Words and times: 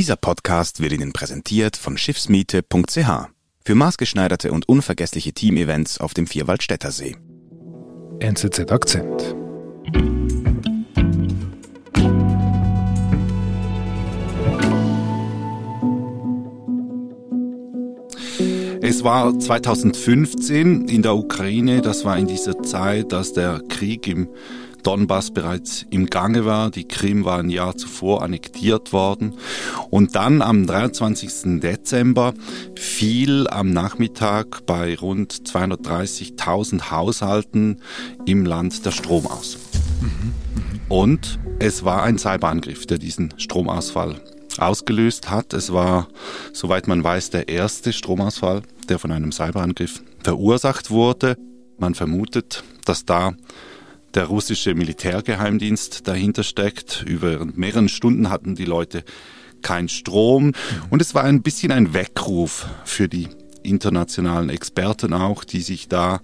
Dieser 0.00 0.16
Podcast 0.16 0.80
wird 0.80 0.92
Ihnen 0.92 1.12
präsentiert 1.12 1.76
von 1.76 1.98
Schiffsmiete.ch 1.98 3.28
für 3.62 3.74
maßgeschneiderte 3.74 4.50
und 4.50 4.66
unvergessliche 4.66 5.34
Teamevents 5.34 5.98
auf 5.98 6.14
dem 6.14 6.26
Vierwaldstätter 6.26 6.90
See. 6.90 7.16
NZZ 8.20 8.72
Akzent. 8.72 9.36
Es 18.80 19.04
war 19.04 19.38
2015 19.38 20.88
in 20.88 21.02
der 21.02 21.14
Ukraine, 21.14 21.82
das 21.82 22.06
war 22.06 22.16
in 22.16 22.26
dieser 22.26 22.62
Zeit, 22.62 23.12
dass 23.12 23.34
der 23.34 23.60
Krieg 23.68 24.06
im 24.06 24.30
Donbass 24.82 25.30
bereits 25.30 25.84
im 25.90 26.06
Gange 26.06 26.44
war. 26.44 26.70
Die 26.70 26.86
Krim 26.86 27.24
war 27.24 27.38
ein 27.38 27.50
Jahr 27.50 27.76
zuvor 27.76 28.22
annektiert 28.22 28.92
worden. 28.92 29.34
Und 29.90 30.14
dann 30.14 30.42
am 30.42 30.66
23. 30.66 31.60
Dezember 31.60 32.34
fiel 32.76 33.46
am 33.48 33.70
Nachmittag 33.70 34.66
bei 34.66 34.96
rund 34.96 35.32
230.000 35.32 36.90
Haushalten 36.90 37.80
im 38.26 38.44
Land 38.44 38.84
der 38.84 38.92
Strom 38.92 39.26
aus. 39.26 39.58
Und 40.88 41.38
es 41.58 41.84
war 41.84 42.02
ein 42.02 42.18
Cyberangriff, 42.18 42.86
der 42.86 42.98
diesen 42.98 43.34
Stromausfall 43.36 44.20
ausgelöst 44.58 45.30
hat. 45.30 45.52
Es 45.52 45.72
war, 45.72 46.08
soweit 46.52 46.88
man 46.88 47.02
weiß, 47.04 47.30
der 47.30 47.48
erste 47.48 47.92
Stromausfall, 47.92 48.62
der 48.88 48.98
von 48.98 49.12
einem 49.12 49.32
Cyberangriff 49.32 50.02
verursacht 50.22 50.90
wurde. 50.90 51.36
Man 51.78 51.94
vermutet, 51.94 52.64
dass 52.84 53.04
da 53.04 53.34
der 54.14 54.24
russische 54.24 54.74
Militärgeheimdienst 54.74 56.06
dahinter 56.08 56.42
steckt. 56.42 57.04
Über 57.06 57.44
mehreren 57.44 57.88
Stunden 57.88 58.30
hatten 58.30 58.54
die 58.54 58.64
Leute 58.64 59.04
kein 59.62 59.88
Strom. 59.88 60.52
Und 60.90 61.02
es 61.02 61.14
war 61.14 61.24
ein 61.24 61.42
bisschen 61.42 61.72
ein 61.72 61.94
Weckruf 61.94 62.66
für 62.84 63.08
die 63.08 63.28
internationalen 63.62 64.50
Experten 64.50 65.12
auch, 65.12 65.44
die 65.44 65.60
sich 65.60 65.88
da 65.88 66.20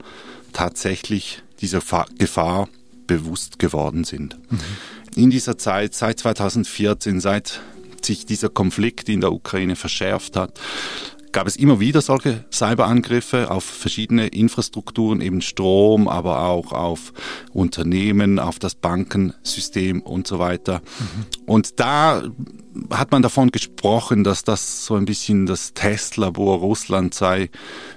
tatsächlich 0.53 1.43
dieser 1.61 1.83
Gefahr 2.19 2.69
bewusst 3.07 3.59
geworden 3.59 4.05
sind. 4.05 4.37
Mhm. 4.51 4.61
In 5.15 5.31
dieser 5.31 5.59
Zeit, 5.59 5.95
seit 5.95 6.19
2014, 6.19 7.21
seit 7.21 7.61
sich 8.03 8.27
dieser 8.27 8.49
Konflikt 8.49 9.09
in 9.09 9.21
der 9.21 9.33
Ukraine 9.33 9.77
verschärft 9.77 10.37
hat, 10.37 10.61
gab 11.37 11.47
es 11.47 11.57
immer 11.57 11.81
wieder 11.81 12.01
solche 12.01 12.47
Cyberangriffe 12.51 13.51
auf 13.51 13.63
verschiedene 13.63 14.29
Infrastrukturen, 14.29 15.21
eben 15.21 15.43
Strom, 15.43 16.09
aber 16.09 16.47
auch 16.47 16.73
auf 16.73 17.13
Unternehmen, 17.53 18.39
auf 18.39 18.59
das 18.59 18.75
Bankensystem 18.75 20.01
und 20.01 20.27
so 20.27 20.39
weiter. 20.39 20.81
Mhm. 20.99 21.27
Und 21.45 21.79
da 21.79 22.23
hat 22.89 23.13
man 23.13 23.21
davon 23.21 23.51
gesprochen, 23.51 24.25
dass 24.25 24.45
das 24.45 24.87
so 24.87 24.95
ein 24.95 25.05
bisschen 25.05 25.45
das 25.45 25.75
Testlabor 25.75 26.61
Russland 26.61 27.13
sei 27.13 27.51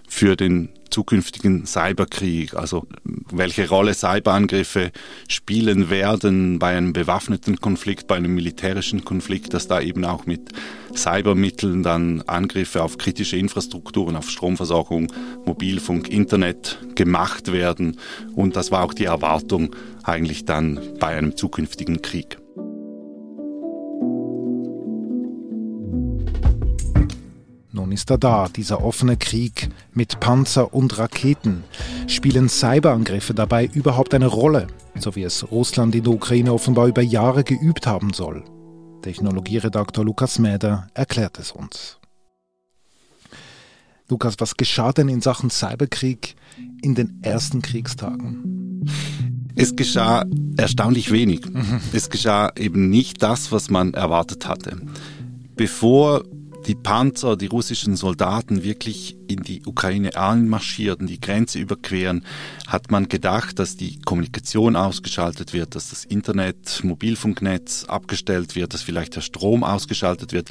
für 0.10 0.36
den 0.36 0.68
zukünftigen 0.90 1.66
Cyberkrieg, 1.66 2.54
also 2.54 2.88
welche 3.32 3.70
Rolle 3.70 3.94
Cyberangriffe 3.94 4.92
spielen 5.28 5.90
werden 5.90 6.60
bei 6.60 6.76
einem 6.76 6.94
bewaffneten 6.94 7.60
Konflikt, 7.60 8.08
bei 8.08 8.16
einem 8.16 8.36
militärischen 8.36 9.06
Konflikt, 9.06 9.54
dass 9.54 9.68
da 9.68 9.82
eben 9.82 10.06
auch 10.06 10.26
mit 10.26 10.52
Cybermitteln 10.96 11.84
dann 11.84 12.22
Angriffe 12.24 12.84
auf 12.84 12.98
kritische 12.98 13.38
Infrastrukturen, 13.38 14.16
auf 14.16 14.30
Stromversorgung, 14.30 15.12
Mobilfunk, 15.46 16.10
Internet 16.10 16.80
gemacht 16.96 17.52
werden. 17.52 17.98
Und 18.36 18.56
das 18.56 18.72
war 18.72 18.84
auch 18.84 18.94
die 18.94 19.06
Erwartung 19.06 19.76
eigentlich 20.04 20.46
dann 20.46 20.80
bei 21.00 21.16
einem 21.16 21.36
zukünftigen 21.36 22.02
Krieg. 22.02 22.38
Nun 27.90 27.96
ist 27.96 28.12
er 28.12 28.20
da, 28.20 28.48
dieser 28.48 28.84
offene 28.84 29.18
Krieg 29.18 29.68
mit 29.96 30.20
Panzer 30.20 30.76
und 30.76 31.00
Raketen. 31.00 31.64
Spielen 32.06 32.48
Cyberangriffe 32.48 33.34
dabei 33.34 33.66
überhaupt 33.66 34.14
eine 34.14 34.28
Rolle, 34.28 34.68
so 35.00 35.16
wie 35.16 35.24
es 35.24 35.50
Russland 35.50 35.96
in 35.96 36.04
der 36.04 36.14
Ukraine 36.14 36.54
offenbar 36.54 36.86
über 36.86 37.02
Jahre 37.02 37.44
geübt 37.44 37.88
haben 37.88 38.14
soll? 38.14 38.44
Technologieredakteur 39.02 40.06
Lukas 40.06 40.38
Mäder 40.38 40.86
erklärt 40.94 41.40
es 41.40 41.52
uns. 41.52 41.98
Lukas, 44.08 44.36
was 44.38 44.56
geschah 44.56 44.92
denn 44.92 45.10
in 45.10 45.22
Sachen 45.22 45.50
Cyberkrieg 45.50 46.36
in 46.84 46.94
den 46.94 47.18
ersten 47.24 47.64
Kriegstagen? 47.64 48.88
Es 49.56 49.76
geschah 49.76 50.26
erstaunlich 50.58 51.12
wenig. 51.12 51.50
Mhm. 51.50 51.80
Es 51.92 52.12
geschah 52.12 52.52
eben 52.56 52.92
nicht 52.92 53.24
das, 53.24 53.52
was 53.52 53.72
man 53.72 53.96
erwartet 53.96 54.48
hatte. 54.48 54.80
Bevor 55.56 56.24
die 56.68 56.76
Panzer, 56.76 57.38
die 57.38 57.48
russischen 57.48 57.96
Soldaten 57.96 58.64
wirklich 58.64 59.16
in 59.28 59.44
die 59.44 59.62
Ukraine 59.66 60.16
einmarschierten, 60.16 61.08
die 61.08 61.20
Grenze 61.20 61.60
überqueren, 61.60 62.26
hat 62.68 62.92
man 62.92 63.08
gedacht, 63.08 63.60
dass 63.60 63.78
die 63.78 64.00
Kommunikation 64.00 64.76
ausgeschaltet 64.76 65.54
wird, 65.54 65.76
dass 65.76 65.90
das 65.90 66.06
Internet, 66.06 66.82
Mobilfunknetz 66.84 67.86
abgestellt 67.86 68.56
wird, 68.56 68.74
dass 68.74 68.82
vielleicht 68.82 69.16
der 69.16 69.22
Strom 69.22 69.64
ausgeschaltet 69.64 70.34
wird. 70.34 70.50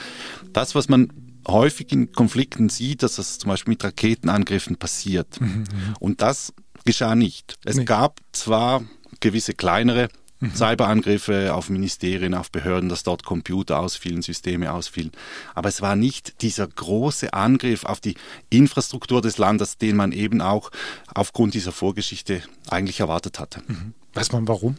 Das, 0.53 0.75
was 0.75 0.89
man 0.89 1.13
häufig 1.47 1.93
in 1.93 2.13
Konflikten 2.13 2.69
sieht, 2.69 3.03
dass 3.03 3.17
das 3.17 3.39
zum 3.39 3.49
Beispiel 3.49 3.73
mit 3.73 3.85
Raketenangriffen 3.85 4.77
passiert. 4.77 5.41
Mhm. 5.41 5.47
mhm. 5.47 5.67
Und 5.99 6.23
das 6.23 6.53
geschah 6.85 7.15
nicht. 7.15 7.57
Es 7.65 7.77
nee. 7.77 7.85
gab 7.85 8.21
zwar 8.33 8.83
gewisse 9.21 9.55
kleinere 9.55 10.09
Mhm. 10.41 10.54
Cyberangriffe 10.54 11.54
auf 11.54 11.69
Ministerien, 11.69 12.34
auf 12.34 12.50
Behörden, 12.50 12.88
dass 12.88 13.03
dort 13.03 13.25
Computer 13.25 13.81
ausfielen, 13.81 14.22
Systeme 14.22 14.72
ausfielen. 14.72 15.10
Aber 15.54 15.69
es 15.69 15.82
war 15.82 15.97
nicht 15.97 16.43
dieser 16.43 16.66
große 16.66 17.32
Angriff 17.32 17.84
auf 17.84 18.00
die 18.00 18.15
Infrastruktur 18.50 19.21
des 19.21 19.38
Landes, 19.38 19.78
den 19.78 19.97
man 19.97 20.12
eben 20.12 20.41
auch 20.41 20.71
aufgrund 21.12 21.54
dieser 21.54 21.72
Vorgeschichte 21.72 22.43
eigentlich 22.71 23.00
erwartet 23.00 23.41
hatte. 23.41 23.62
Mhm. 23.66 23.94
Weiß 24.15 24.32
man 24.32 24.47
warum? 24.47 24.76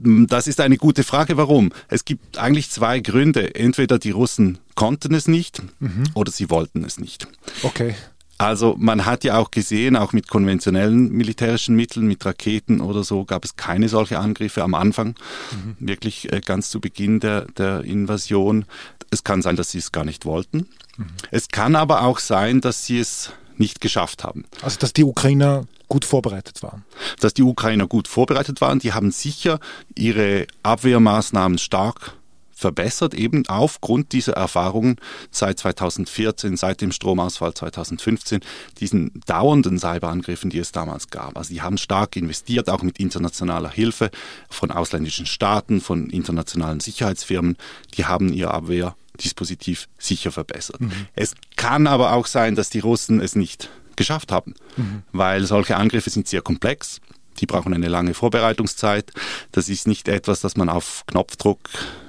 Das 0.00 0.46
ist 0.46 0.60
eine 0.60 0.76
gute 0.76 1.02
Frage, 1.02 1.36
warum. 1.36 1.72
Es 1.88 2.04
gibt 2.04 2.36
eigentlich 2.36 2.70
zwei 2.70 3.00
Gründe. 3.00 3.54
Entweder 3.54 3.98
die 3.98 4.10
Russen 4.10 4.58
konnten 4.74 5.14
es 5.14 5.28
nicht 5.28 5.62
mhm. 5.80 6.04
oder 6.14 6.30
sie 6.30 6.50
wollten 6.50 6.84
es 6.84 6.98
nicht. 6.98 7.26
Okay. 7.62 7.94
Also 8.38 8.74
man 8.78 9.06
hat 9.06 9.24
ja 9.24 9.38
auch 9.38 9.50
gesehen, 9.50 9.96
auch 9.96 10.12
mit 10.12 10.28
konventionellen 10.28 11.10
militärischen 11.10 11.76
Mitteln, 11.76 12.06
mit 12.06 12.24
Raketen 12.24 12.80
oder 12.80 13.04
so, 13.04 13.24
gab 13.24 13.44
es 13.44 13.56
keine 13.56 13.88
solche 13.88 14.18
Angriffe 14.18 14.62
am 14.62 14.74
Anfang, 14.74 15.14
mhm. 15.52 15.76
wirklich 15.78 16.32
äh, 16.32 16.40
ganz 16.40 16.70
zu 16.70 16.80
Beginn 16.80 17.20
der, 17.20 17.42
der 17.56 17.82
Invasion. 17.82 18.64
Es 19.10 19.22
kann 19.22 19.42
sein, 19.42 19.56
dass 19.56 19.70
sie 19.70 19.78
es 19.78 19.92
gar 19.92 20.04
nicht 20.04 20.24
wollten. 20.24 20.68
Mhm. 20.96 21.06
Es 21.30 21.48
kann 21.48 21.76
aber 21.76 22.02
auch 22.02 22.18
sein, 22.18 22.60
dass 22.60 22.84
sie 22.84 22.98
es 22.98 23.30
nicht 23.56 23.80
geschafft 23.80 24.24
haben. 24.24 24.44
Also 24.62 24.78
dass 24.78 24.92
die 24.92 25.04
Ukrainer 25.04 25.66
gut 25.88 26.04
vorbereitet 26.04 26.62
waren. 26.62 26.84
Dass 27.20 27.34
die 27.34 27.42
Ukrainer 27.42 27.86
gut 27.86 28.08
vorbereitet 28.08 28.60
waren, 28.60 28.80
die 28.80 28.92
haben 28.92 29.12
sicher 29.12 29.60
ihre 29.94 30.46
Abwehrmaßnahmen 30.64 31.58
stark 31.58 32.14
verbessert, 32.54 33.14
eben 33.14 33.46
aufgrund 33.48 34.12
dieser 34.12 34.34
Erfahrungen 34.34 34.96
seit 35.30 35.58
2014, 35.58 36.56
seit 36.56 36.80
dem 36.80 36.92
Stromausfall 36.92 37.54
2015, 37.54 38.40
diesen 38.78 39.20
dauernden 39.26 39.78
Cyberangriffen, 39.78 40.50
die 40.50 40.58
es 40.58 40.72
damals 40.72 41.08
gab. 41.10 41.36
Also 41.36 41.52
die 41.52 41.62
haben 41.62 41.78
stark 41.78 42.16
investiert, 42.16 42.70
auch 42.70 42.82
mit 42.82 42.98
internationaler 42.98 43.70
Hilfe 43.70 44.10
von 44.48 44.70
ausländischen 44.70 45.26
Staaten, 45.26 45.80
von 45.80 46.10
internationalen 46.10 46.80
Sicherheitsfirmen. 46.80 47.56
Die 47.96 48.06
haben 48.06 48.32
ihr 48.32 48.52
Abwehrdispositiv 48.52 49.88
sicher 49.98 50.32
verbessert. 50.32 50.80
Mhm. 50.80 50.92
Es 51.14 51.34
kann 51.56 51.86
aber 51.86 52.12
auch 52.12 52.26
sein, 52.26 52.54
dass 52.54 52.70
die 52.70 52.80
Russen 52.80 53.20
es 53.20 53.34
nicht 53.34 53.70
geschafft 53.96 54.32
haben, 54.32 54.54
mhm. 54.76 55.02
weil 55.12 55.44
solche 55.44 55.76
Angriffe 55.76 56.10
sind 56.10 56.28
sehr 56.28 56.42
komplex. 56.42 57.00
Die 57.40 57.46
brauchen 57.46 57.74
eine 57.74 57.88
lange 57.88 58.14
Vorbereitungszeit. 58.14 59.12
Das 59.52 59.68
ist 59.68 59.88
nicht 59.88 60.08
etwas, 60.08 60.40
das 60.40 60.56
man 60.56 60.68
auf 60.68 61.04
Knopfdruck 61.06 61.68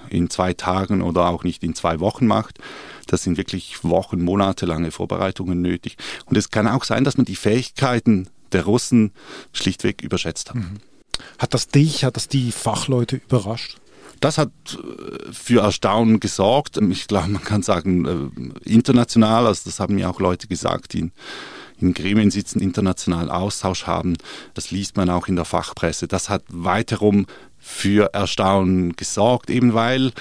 in 0.09 0.29
zwei 0.29 0.53
Tagen 0.53 1.01
oder 1.01 1.27
auch 1.27 1.43
nicht 1.43 1.63
in 1.63 1.75
zwei 1.75 1.99
Wochen 1.99 2.27
macht. 2.27 2.59
Das 3.07 3.23
sind 3.23 3.37
wirklich 3.37 3.83
Wochen, 3.83 4.23
monatelange 4.23 4.91
Vorbereitungen 4.91 5.61
nötig. 5.61 5.97
Und 6.25 6.37
es 6.37 6.49
kann 6.49 6.67
auch 6.67 6.83
sein, 6.83 7.03
dass 7.03 7.17
man 7.17 7.25
die 7.25 7.35
Fähigkeiten 7.35 8.29
der 8.51 8.65
Russen 8.65 9.11
schlichtweg 9.53 10.01
überschätzt 10.01 10.49
hat. 10.49 10.55
Mhm. 10.55 10.77
Hat 11.39 11.53
das 11.53 11.67
dich, 11.67 12.03
hat 12.03 12.15
das 12.15 12.27
die 12.27 12.51
Fachleute 12.51 13.17
überrascht? 13.17 13.77
Das 14.19 14.37
hat 14.37 14.51
äh, 14.71 15.31
für 15.31 15.61
Erstaunen 15.61 16.19
gesorgt. 16.19 16.77
Ich 16.77 17.07
glaube, 17.07 17.29
man 17.29 17.43
kann 17.43 17.61
sagen, 17.61 18.05
äh, 18.65 18.69
international, 18.69 19.45
also 19.45 19.63
das 19.65 19.79
haben 19.79 19.95
mir 19.95 20.09
auch 20.09 20.19
Leute 20.19 20.47
gesagt, 20.47 20.93
die 20.93 21.11
in, 21.79 21.93
Gremien 21.93 22.31
sitzen, 22.31 22.59
internationalen 22.59 23.29
Austausch 23.29 23.85
haben. 23.85 24.15
Das 24.53 24.71
liest 24.71 24.97
man 24.97 25.09
auch 25.09 25.27
in 25.27 25.35
der 25.35 25.45
Fachpresse. 25.45 26.07
Das 26.07 26.29
hat 26.29 26.43
weiterum 26.49 27.25
für 27.57 28.13
Erstaunen 28.13 28.95
gesorgt, 28.95 29.49
eben 29.49 29.73
weil 29.73 30.11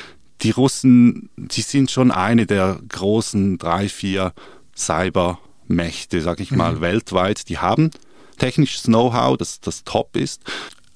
die 0.42 0.50
Russen, 0.50 1.30
sie 1.50 1.62
sind 1.62 1.90
schon 1.90 2.10
eine 2.10 2.46
der 2.46 2.78
großen 2.88 3.58
drei, 3.58 3.88
vier 3.88 4.32
Cybermächte, 4.76 6.20
sag 6.20 6.40
ich 6.40 6.50
mal, 6.50 6.76
mhm. 6.76 6.80
weltweit. 6.80 7.48
Die 7.48 7.58
haben 7.58 7.90
technisches 8.38 8.84
Know-how, 8.84 9.36
das, 9.36 9.60
das 9.60 9.84
top 9.84 10.16
ist. 10.16 10.42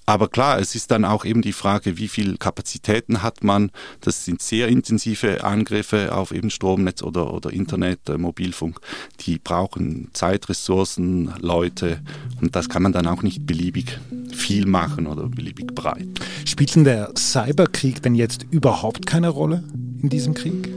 Aber 0.08 0.28
klar, 0.28 0.58
es 0.58 0.75
ist 0.75 0.90
dann 0.90 1.05
auch 1.05 1.26
eben 1.26 1.43
die 1.43 1.52
Frage, 1.52 1.99
wie 1.99 2.08
viel 2.08 2.38
Kapazitäten 2.38 3.22
hat 3.22 3.44
man. 3.44 3.70
Das 4.00 4.25
sind 4.25 4.40
sehr 4.40 4.69
intensive 4.69 5.44
Angriffe 5.44 6.14
auf 6.14 6.32
eben 6.32 6.49
Stromnetz 6.49 7.02
oder, 7.02 7.34
oder 7.34 7.52
Internet, 7.52 8.08
äh, 8.08 8.16
Mobilfunk. 8.16 8.81
Die 9.20 9.38
brauchen 9.38 10.08
Zeit, 10.14 10.49
Ressourcen, 10.49 11.34
Leute 11.43 12.00
und 12.40 12.56
das 12.56 12.70
kann 12.70 12.84
man 12.84 12.94
dann 12.94 13.06
auch 13.06 13.22
nicht 13.22 13.44
beliebig 13.44 13.99
viel 14.32 14.64
machen 14.64 15.06
oder 15.06 15.28
beliebig 15.28 15.75
breit. 15.75 16.08
Spielt 16.46 16.75
denn 16.75 16.84
der 16.84 17.12
Cyberkrieg 17.14 18.02
denn 18.02 18.14
jetzt 18.14 18.46
überhaupt 18.50 19.05
keine 19.05 19.28
Rolle 19.28 19.62
in 20.00 20.08
diesem 20.08 20.32
Krieg? 20.32 20.70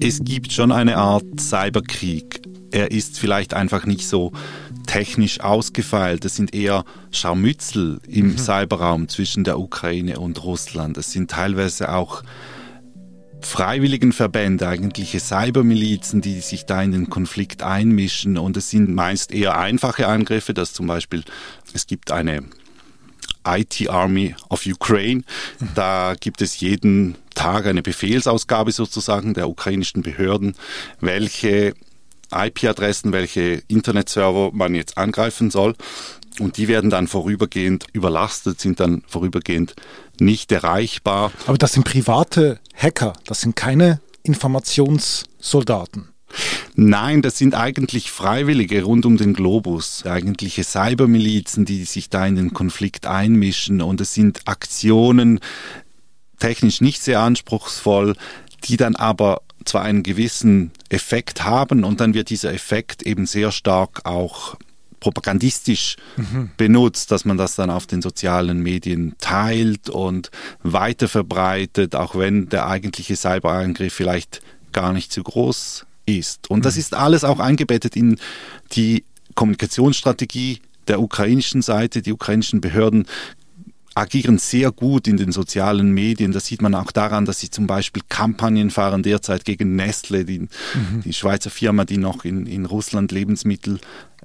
Es 0.00 0.24
gibt 0.24 0.52
schon 0.52 0.72
eine 0.72 0.96
Art 0.96 1.38
Cyberkrieg. 1.38 2.42
Er 2.72 2.90
ist 2.90 3.16
vielleicht 3.16 3.54
einfach 3.54 3.86
nicht 3.86 4.08
so 4.08 4.32
technisch 4.94 5.40
ausgefeilt. 5.40 6.24
Das 6.24 6.36
sind 6.36 6.54
eher 6.54 6.84
Scharmützel 7.10 7.98
im 8.06 8.28
mhm. 8.28 8.38
Cyberraum 8.38 9.08
zwischen 9.08 9.42
der 9.42 9.58
Ukraine 9.58 10.20
und 10.20 10.44
Russland. 10.44 10.96
Es 10.96 11.10
sind 11.10 11.32
teilweise 11.32 11.92
auch 11.92 12.22
Freiwilligenverbände, 13.40 14.68
eigentliche 14.68 15.18
Cybermilizen, 15.18 16.20
die 16.20 16.38
sich 16.38 16.64
da 16.64 16.80
in 16.80 16.92
den 16.92 17.10
Konflikt 17.10 17.64
einmischen. 17.64 18.38
Und 18.38 18.56
es 18.56 18.70
sind 18.70 18.94
meist 18.94 19.32
eher 19.32 19.58
einfache 19.58 20.06
Angriffe, 20.06 20.54
dass 20.54 20.72
zum 20.72 20.86
Beispiel 20.86 21.24
es 21.72 21.88
gibt 21.88 22.12
eine 22.12 22.44
IT 23.44 23.90
Army 23.90 24.36
of 24.48 24.64
Ukraine. 24.64 25.22
Mhm. 25.58 25.68
Da 25.74 26.14
gibt 26.18 26.40
es 26.40 26.60
jeden 26.60 27.16
Tag 27.34 27.66
eine 27.66 27.82
Befehlsausgabe 27.82 28.70
sozusagen 28.70 29.34
der 29.34 29.48
ukrainischen 29.48 30.02
Behörden, 30.02 30.54
welche 31.00 31.74
IP-Adressen, 32.32 33.12
welche 33.12 33.62
Internetserver 33.68 34.50
man 34.52 34.74
jetzt 34.74 34.98
angreifen 34.98 35.50
soll. 35.50 35.74
Und 36.40 36.56
die 36.56 36.68
werden 36.68 36.90
dann 36.90 37.06
vorübergehend 37.06 37.86
überlastet, 37.92 38.60
sind 38.60 38.80
dann 38.80 39.02
vorübergehend 39.06 39.74
nicht 40.18 40.50
erreichbar. 40.50 41.32
Aber 41.46 41.58
das 41.58 41.72
sind 41.72 41.84
private 41.84 42.58
Hacker, 42.74 43.12
das 43.26 43.40
sind 43.40 43.54
keine 43.54 44.00
Informationssoldaten. 44.24 46.08
Nein, 46.74 47.22
das 47.22 47.38
sind 47.38 47.54
eigentlich 47.54 48.10
Freiwillige 48.10 48.82
rund 48.82 49.06
um 49.06 49.16
den 49.16 49.34
Globus, 49.34 50.04
eigentliche 50.04 50.64
Cybermilizen, 50.64 51.64
die 51.64 51.84
sich 51.84 52.10
da 52.10 52.26
in 52.26 52.34
den 52.34 52.52
Konflikt 52.52 53.06
einmischen. 53.06 53.80
Und 53.80 54.00
es 54.00 54.14
sind 54.14 54.40
Aktionen, 54.46 55.38
technisch 56.40 56.80
nicht 56.80 57.02
sehr 57.02 57.20
anspruchsvoll, 57.20 58.16
die 58.64 58.76
dann 58.76 58.96
aber 58.96 59.42
zwar 59.64 59.82
einen 59.82 60.02
gewissen 60.02 60.70
Effekt 60.88 61.44
haben 61.44 61.84
und 61.84 62.00
dann 62.00 62.14
wird 62.14 62.30
dieser 62.30 62.52
Effekt 62.52 63.02
eben 63.02 63.26
sehr 63.26 63.52
stark 63.52 64.04
auch 64.04 64.56
propagandistisch 65.00 65.96
mhm. 66.16 66.50
benutzt, 66.56 67.10
dass 67.10 67.26
man 67.26 67.36
das 67.36 67.56
dann 67.56 67.68
auf 67.68 67.86
den 67.86 68.00
sozialen 68.00 68.62
Medien 68.62 69.14
teilt 69.18 69.90
und 69.90 70.30
weiter 70.62 71.08
verbreitet, 71.08 71.94
auch 71.94 72.16
wenn 72.16 72.48
der 72.48 72.66
eigentliche 72.68 73.14
Cyberangriff 73.14 73.92
vielleicht 73.92 74.40
gar 74.72 74.94
nicht 74.94 75.12
zu 75.12 75.22
groß 75.22 75.84
ist. 76.06 76.50
Und 76.50 76.64
das 76.64 76.76
mhm. 76.76 76.80
ist 76.80 76.94
alles 76.94 77.22
auch 77.22 77.38
eingebettet 77.38 77.96
in 77.96 78.18
die 78.72 79.04
Kommunikationsstrategie 79.34 80.60
der 80.88 81.00
ukrainischen 81.00 81.60
Seite. 81.60 82.00
Die 82.00 82.12
ukrainischen 82.12 82.62
Behörden 82.62 83.06
agieren 83.94 84.38
sehr 84.38 84.72
gut 84.72 85.06
in 85.06 85.16
den 85.16 85.32
sozialen 85.32 85.92
Medien. 85.92 86.32
Das 86.32 86.46
sieht 86.46 86.62
man 86.62 86.74
auch 86.74 86.90
daran, 86.90 87.24
dass 87.24 87.40
sie 87.40 87.50
zum 87.50 87.66
Beispiel 87.66 88.02
Kampagnen 88.08 88.70
fahren 88.70 89.02
derzeit 89.02 89.44
gegen 89.44 89.76
Nestle, 89.76 90.24
die, 90.24 90.40
mhm. 90.40 90.48
die 91.04 91.12
Schweizer 91.12 91.50
Firma, 91.50 91.84
die 91.84 91.98
noch 91.98 92.24
in, 92.24 92.46
in 92.46 92.66
Russland 92.66 93.12
Lebensmittel 93.12 93.78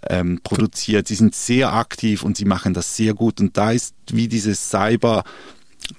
ähm, 0.08 0.40
produziert. 0.44 1.08
Sie 1.08 1.16
sind 1.16 1.36
sehr 1.36 1.74
aktiv 1.74 2.24
und 2.24 2.38
sie 2.38 2.46
machen 2.46 2.74
das 2.74 2.96
sehr 2.96 3.14
gut. 3.14 3.40
Und 3.40 3.58
da 3.58 3.72
ist 3.72 3.96
wie 4.12 4.28
dieses 4.28 4.70
Cyber, 4.70 5.24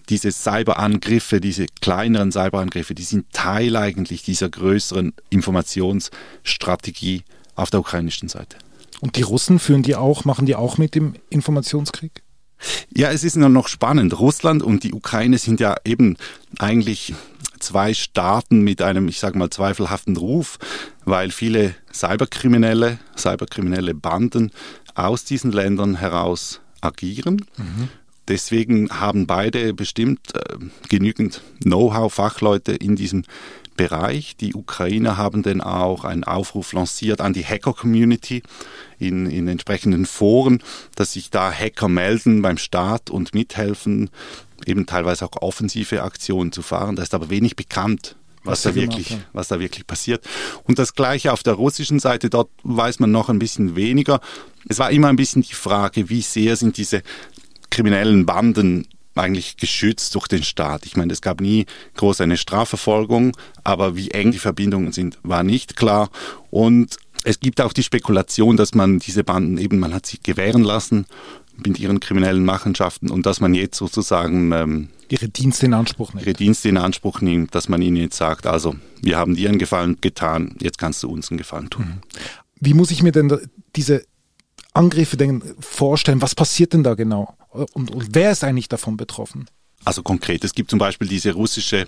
diese 0.08 0.32
Cyberangriffe, 0.32 1.40
diese 1.40 1.66
kleineren 1.81 2.32
Cyberangriffe, 2.32 2.94
die 2.94 3.02
sind 3.02 3.32
Teil 3.32 3.76
eigentlich 3.76 4.23
dieser 4.23 4.49
größeren 4.49 5.12
Informationsstrategie 5.31 7.23
auf 7.55 7.70
der 7.70 7.81
ukrainischen 7.81 8.28
Seite. 8.28 8.56
Und 9.00 9.16
die 9.16 9.23
Russen 9.23 9.58
führen 9.58 9.82
die 9.82 9.96
auch, 9.96 10.25
machen 10.25 10.46
die 10.46 10.56
auch 10.56 10.76
mit 10.76 10.94
dem 10.94 11.14
Informationskrieg? 11.31 12.23
Ja, 12.94 13.10
es 13.10 13.24
ist 13.24 13.36
noch 13.36 13.68
spannend. 13.68 14.18
Russland 14.18 14.62
und 14.62 14.84
die 14.84 14.92
Ukraine 14.92 15.38
sind 15.38 15.60
ja 15.60 15.76
eben 15.84 16.16
eigentlich 16.58 17.14
zwei 17.58 17.94
Staaten 17.94 18.62
mit 18.62 18.82
einem, 18.82 19.08
ich 19.08 19.20
sage 19.20 19.38
mal, 19.38 19.50
zweifelhaften 19.50 20.16
Ruf, 20.16 20.58
weil 21.04 21.30
viele 21.30 21.74
Cyberkriminelle, 21.92 22.98
Cyberkriminelle 23.16 23.94
Banden 23.94 24.50
aus 24.94 25.24
diesen 25.24 25.52
Ländern 25.52 25.96
heraus 25.96 26.60
agieren. 26.80 27.44
Mhm. 27.56 27.88
Deswegen 28.28 28.90
haben 28.90 29.26
beide 29.26 29.74
bestimmt 29.74 30.34
äh, 30.34 30.56
genügend 30.88 31.42
Know-how, 31.62 32.12
Fachleute 32.12 32.72
in 32.72 32.94
diesem 32.94 33.24
Bereich. 33.80 34.36
Die 34.36 34.54
Ukrainer 34.54 35.16
haben 35.16 35.42
dann 35.42 35.62
auch 35.62 36.04
einen 36.04 36.22
Aufruf 36.22 36.74
lanciert 36.74 37.22
an 37.22 37.32
die 37.32 37.42
Hacker-Community 37.42 38.42
in, 38.98 39.24
in 39.24 39.48
entsprechenden 39.48 40.04
Foren, 40.04 40.62
dass 40.96 41.14
sich 41.14 41.30
da 41.30 41.50
Hacker 41.50 41.88
melden 41.88 42.42
beim 42.42 42.58
Staat 42.58 43.08
und 43.08 43.32
mithelfen, 43.32 44.10
eben 44.66 44.84
teilweise 44.84 45.24
auch 45.24 45.40
offensive 45.40 46.02
Aktionen 46.02 46.52
zu 46.52 46.60
fahren. 46.60 46.94
Da 46.94 47.02
ist 47.02 47.14
aber 47.14 47.30
wenig 47.30 47.56
bekannt, 47.56 48.16
was, 48.44 48.52
was 48.52 48.62
da 48.64 48.74
wirklich, 48.74 49.08
gemacht, 49.08 49.24
ja. 49.24 49.30
was 49.32 49.48
da 49.48 49.58
wirklich 49.58 49.86
passiert. 49.86 50.26
Und 50.64 50.78
das 50.78 50.94
Gleiche 50.94 51.32
auf 51.32 51.42
der 51.42 51.54
russischen 51.54 52.00
Seite, 52.00 52.28
dort 52.28 52.50
weiß 52.64 53.00
man 53.00 53.10
noch 53.10 53.30
ein 53.30 53.38
bisschen 53.38 53.76
weniger. 53.76 54.20
Es 54.68 54.78
war 54.78 54.90
immer 54.90 55.08
ein 55.08 55.16
bisschen 55.16 55.40
die 55.40 55.54
Frage, 55.54 56.10
wie 56.10 56.20
sehr 56.20 56.56
sind 56.56 56.76
diese 56.76 57.02
kriminellen 57.70 58.26
Banden 58.26 58.86
eigentlich 59.14 59.56
geschützt 59.56 60.14
durch 60.14 60.28
den 60.28 60.42
Staat. 60.42 60.86
Ich 60.86 60.96
meine, 60.96 61.12
es 61.12 61.20
gab 61.20 61.40
nie 61.40 61.66
groß 61.96 62.20
eine 62.20 62.36
Strafverfolgung, 62.36 63.36
aber 63.64 63.96
wie 63.96 64.10
eng 64.10 64.32
die 64.32 64.38
Verbindungen 64.38 64.92
sind, 64.92 65.18
war 65.22 65.42
nicht 65.42 65.76
klar. 65.76 66.10
Und 66.50 66.96
es 67.24 67.40
gibt 67.40 67.60
auch 67.60 67.72
die 67.72 67.82
Spekulation, 67.82 68.56
dass 68.56 68.74
man 68.74 68.98
diese 68.98 69.24
Banden 69.24 69.58
eben, 69.58 69.78
man 69.78 69.92
hat 69.92 70.06
sich 70.06 70.22
gewähren 70.22 70.62
lassen 70.62 71.06
mit 71.56 71.78
ihren 71.78 72.00
kriminellen 72.00 72.44
Machenschaften 72.44 73.10
und 73.10 73.26
dass 73.26 73.40
man 73.40 73.52
jetzt 73.54 73.76
sozusagen 73.76 74.52
ähm, 74.52 74.88
ihre 75.08 75.28
Dienste 75.28 75.66
in 75.66 75.74
Anspruch 75.74 76.14
nimmt. 76.14 76.26
Ihre 76.26 76.34
Dienste 76.34 76.68
in 76.68 76.78
Anspruch 76.78 77.20
nimmt, 77.20 77.54
dass 77.54 77.68
man 77.68 77.82
ihnen 77.82 77.96
jetzt 77.96 78.16
sagt, 78.16 78.46
also 78.46 78.76
wir 79.02 79.18
haben 79.18 79.34
dir 79.34 79.48
einen 79.50 79.58
Gefallen 79.58 79.98
getan, 80.00 80.54
jetzt 80.60 80.78
kannst 80.78 81.02
du 81.02 81.10
uns 81.10 81.30
einen 81.30 81.38
Gefallen 81.38 81.68
tun. 81.68 81.84
Mhm. 81.84 82.00
Wie 82.60 82.74
muss 82.74 82.90
ich 82.90 83.02
mir 83.02 83.12
denn 83.12 83.36
diese 83.76 84.04
Angriffe 84.80 85.16
denn 85.16 85.42
vorstellen? 85.60 86.22
Was 86.22 86.34
passiert 86.34 86.72
denn 86.72 86.82
da 86.82 86.94
genau? 86.94 87.34
Und, 87.50 87.90
und 87.90 88.08
wer 88.14 88.32
ist 88.32 88.42
eigentlich 88.44 88.68
davon 88.68 88.96
betroffen? 88.96 89.46
Also 89.84 90.02
konkret, 90.02 90.42
es 90.44 90.54
gibt 90.54 90.70
zum 90.70 90.78
Beispiel 90.78 91.08
diese 91.08 91.32
russische 91.32 91.86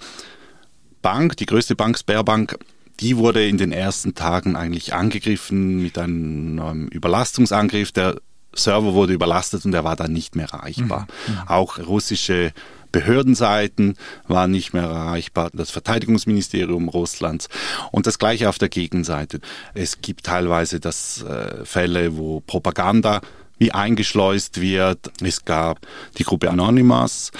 Bank, 1.01 1.37
die 1.37 1.47
größte 1.47 1.75
Bank, 1.75 1.99
Sperrbank, 1.99 2.59
die 3.01 3.17
wurde 3.17 3.47
in 3.47 3.59
den 3.59 3.73
ersten 3.73 4.15
Tagen 4.15 4.57
eigentlich 4.57 4.95
angegriffen 4.95 5.83
mit 5.83 5.99
einem 5.99 6.59
ähm, 6.59 6.89
Überlastungsangriff. 6.89 7.93
Der 7.93 8.21
Server 8.55 8.93
wurde 8.93 9.15
überlastet 9.15 9.65
und 9.65 9.75
er 9.75 9.85
war 9.85 9.97
dann 9.97 10.13
nicht 10.13 10.37
mehr 10.37 10.49
erreichbar. 10.53 11.07
Mhm. 11.27 11.35
mhm. 11.35 11.41
Auch 11.49 11.79
russische 11.79 12.53
Behördenseiten 12.93 13.97
waren 14.29 14.51
nicht 14.51 14.75
mehr 14.75 14.85
erreichbar, 14.85 15.51
das 15.53 15.71
Verteidigungsministerium 15.71 16.89
Russlands 16.89 17.49
und 17.91 18.07
das 18.07 18.19
gleiche 18.19 18.49
auf 18.49 18.59
der 18.59 18.69
Gegenseite. 18.69 19.41
Es 19.75 20.01
gibt 20.01 20.25
teilweise 20.25 20.79
das 20.79 21.23
äh, 21.23 21.65
Fälle, 21.65 22.17
wo 22.17 22.41
Propaganda 22.41 23.21
wie 23.63 23.71
eingeschleust 23.71 24.61
wird. 24.61 25.13
Es 25.23 25.45
gab 25.45 25.87
die 26.19 26.25
Gruppe 26.25 26.51
Anonymous, 26.51 27.31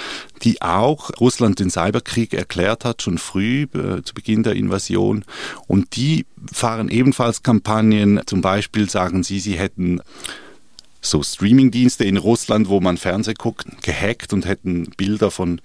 die 0.43 0.61
auch 0.61 1.09
Russland 1.19 1.59
den 1.59 1.69
Cyberkrieg 1.69 2.33
erklärt 2.33 2.85
hat, 2.85 3.01
schon 3.01 3.17
früh 3.17 3.63
äh, 3.63 4.03
zu 4.03 4.13
Beginn 4.13 4.43
der 4.43 4.53
Invasion. 4.53 5.25
Und 5.67 5.97
die 5.97 6.25
fahren 6.51 6.87
ebenfalls 6.87 7.43
Kampagnen. 7.43 8.21
Zum 8.25 8.39
Beispiel 8.39 8.89
sagen 8.89 9.23
sie, 9.23 9.41
sie 9.41 9.59
hätten 9.59 9.99
so 11.03 11.21
Streamingdienste 11.21 12.05
in 12.05 12.17
Russland, 12.17 12.69
wo 12.69 12.79
man 12.79 12.97
Fernseh 12.97 13.33
guckt, 13.33 13.67
gehackt 13.83 14.33
und 14.33 14.45
hätten 14.45 14.89
Bilder 14.97 15.29
von 15.29 15.61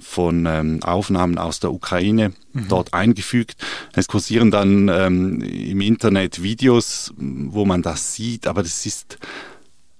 von 0.00 0.46
ähm, 0.46 0.80
Aufnahmen 0.84 1.38
aus 1.38 1.58
der 1.58 1.72
Ukraine 1.72 2.32
mhm. 2.52 2.68
dort 2.68 2.94
eingefügt. 2.94 3.56
Es 3.94 4.06
kursieren 4.06 4.52
dann 4.52 4.88
ähm, 4.88 5.42
im 5.42 5.80
Internet 5.80 6.40
Videos, 6.40 7.12
wo 7.16 7.64
man 7.64 7.82
das 7.82 8.14
sieht, 8.14 8.46
aber 8.46 8.62
das 8.62 8.86
ist 8.86 9.18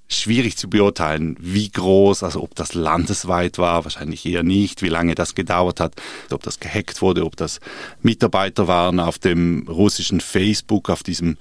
schwierig 0.08 0.56
zu 0.56 0.70
beurteilen, 0.70 1.36
wie 1.38 1.68
groß, 1.68 2.22
also 2.22 2.42
ob 2.42 2.54
das 2.54 2.74
landesweit 2.74 3.58
war, 3.58 3.84
wahrscheinlich 3.84 4.24
eher 4.24 4.42
nicht, 4.42 4.82
wie 4.82 4.88
lange 4.88 5.14
das 5.14 5.34
gedauert 5.34 5.80
hat, 5.80 5.94
ob 6.30 6.42
das 6.42 6.60
gehackt 6.60 7.02
wurde, 7.02 7.26
ob 7.26 7.36
das 7.36 7.60
Mitarbeiter 8.02 8.68
waren 8.68 9.00
auf 9.00 9.18
dem 9.18 9.66
russischen 9.68 10.20
Facebook, 10.20 10.88
auf 10.88 11.02
diesem 11.02 11.36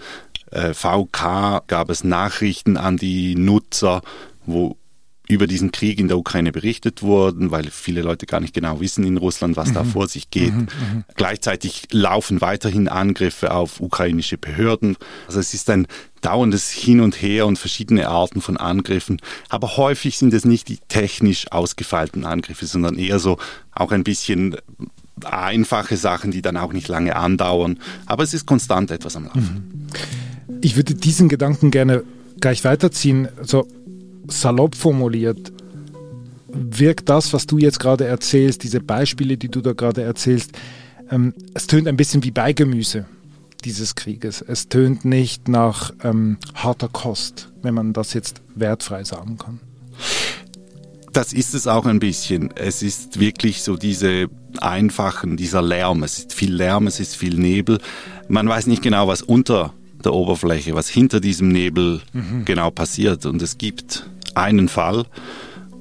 VK 0.52 1.64
gab 1.68 1.90
es 1.90 2.04
Nachrichten 2.04 2.78
an 2.78 2.98
die 2.98 3.36
Nutzer, 3.36 4.02
wo 4.46 4.78
über 5.28 5.48
diesen 5.48 5.72
Krieg 5.72 6.00
in 6.00 6.08
der 6.08 6.18
Ukraine 6.18 6.52
berichtet 6.52 7.04
wurden, 7.04 7.52
weil 7.52 7.70
viele 7.70 8.02
Leute 8.02 8.26
gar 8.26 8.40
nicht 8.40 8.54
genau 8.54 8.80
wissen 8.80 9.04
in 9.04 9.18
Russland, 9.18 9.58
was 9.58 9.70
mhm. 9.70 9.74
da 9.74 9.84
vor 9.84 10.08
sich 10.08 10.30
geht. 10.30 10.54
Mhm, 10.54 10.62
mhm. 10.62 11.04
Gleichzeitig 11.16 11.88
laufen 11.92 12.40
weiterhin 12.42 12.88
Angriffe 12.88 13.54
auf 13.54 13.82
ukrainische 13.82 14.38
Behörden. 14.38 14.96
Also 15.28 15.40
es 15.40 15.54
ist 15.54 15.70
ein 15.70 15.88
dauerndes 16.22 16.72
Hin 16.72 17.02
und 17.02 17.22
Her 17.22 17.46
und 17.46 17.60
verschiedene 17.60 18.08
Arten 18.08 18.42
von 18.42 18.58
Angriffen. 18.58 19.20
Aber 19.50 19.76
häufig 19.76 20.18
sind 20.18 20.34
es 20.34 20.46
nicht 20.46 20.70
die 20.70 20.80
technisch 20.88 21.52
ausgefeilten 21.52 22.26
Angriffe, 22.26 22.66
sondern 22.66 22.98
eher 22.98 23.20
so 23.20 23.38
auch 23.72 23.92
ein 23.92 24.04
bisschen 24.04 24.56
einfache 25.26 25.98
Sachen, 25.98 26.32
die 26.32 26.42
dann 26.42 26.58
auch 26.58 26.74
nicht 26.74 26.88
lange 26.88 27.16
andauern. 27.16 27.80
Aber 28.06 28.24
es 28.24 28.34
ist 28.34 28.46
konstant 28.46 28.92
etwas 28.92 29.16
am 29.16 29.26
Laufen. 29.26 29.88
Ich 30.62 30.76
würde 30.76 30.96
diesen 30.96 31.30
Gedanken 31.30 31.72
gerne 31.72 32.04
gleich 32.40 32.64
weiterziehen. 32.64 33.28
Also 33.38 33.68
salopp 34.28 34.76
formuliert, 34.76 35.52
wirkt 36.48 37.10
das, 37.10 37.34
was 37.34 37.46
du 37.46 37.58
jetzt 37.58 37.80
gerade 37.80 38.06
erzählst, 38.06 38.64
diese 38.64 38.80
Beispiele, 38.80 39.38
die 39.38 39.50
du 39.50 39.62
da 39.62 39.74
gerade 39.74 40.02
erzählst, 40.02 40.52
ähm, 41.10 41.34
es 41.54 41.68
tönt 41.68 41.88
ein 41.88 41.98
bisschen 41.98 42.24
wie 42.24 42.32
Beigemüse 42.32 43.06
dieses 43.64 43.96
Krieges. 43.96 44.42
Es 44.42 44.70
tönt 44.70 45.06
nicht 45.06 45.48
nach 45.48 45.92
ähm, 46.04 46.38
harter 46.54 46.90
Kost, 46.90 47.50
wenn 47.62 47.74
man 47.74 47.94
das 47.94 48.14
jetzt 48.14 48.42
wertfrei 48.56 49.04
sagen 49.04 49.38
kann. 49.38 49.60
Das 51.14 51.34
ist 51.34 51.56
es 51.56 51.66
auch 51.68 51.86
ein 51.86 52.00
bisschen. 52.00 52.52
Es 52.56 52.84
ist 52.84 53.20
wirklich 53.20 53.64
so 53.64 53.76
diese 53.76 54.28
einfachen, 54.60 55.38
dieser 55.38 55.62
Lärm. 55.62 56.04
Es 56.04 56.20
ist 56.20 56.34
viel 56.34 56.54
Lärm, 56.54 56.88
es 56.88 57.00
ist 57.00 57.16
viel 57.16 57.38
Nebel. 57.38 57.80
Man 58.28 58.48
weiß 58.48 58.68
nicht 58.68 58.84
genau, 58.84 59.08
was 59.08 59.22
unter 59.22 59.74
der 60.04 60.14
Oberfläche, 60.14 60.76
was 60.76 60.88
hinter 60.90 61.20
diesem 61.20 61.50
Nebel 61.50 62.02
mhm. 62.14 62.46
genau 62.46 62.72
passiert. 62.72 63.26
Und 63.26 63.42
es 63.42 63.58
gibt 63.58 64.10
einen 64.36 64.70
Fall, 64.70 65.06